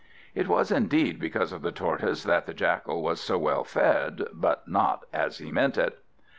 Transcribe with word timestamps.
It 0.33 0.47
was 0.47 0.71
indeed 0.71 1.19
because 1.19 1.53
of 1.53 1.61
the 1.61 1.71
Tortoise 1.71 2.23
that 2.23 2.47
the 2.47 2.55
Jackal 2.55 3.03
was 3.03 3.21
so 3.21 3.37
well 3.37 3.63
fed, 3.63 4.23
but 4.33 4.67
not 4.67 5.05
as 5.13 5.37
he 5.37 5.51
meant 5.51 5.77
it. 5.77 5.99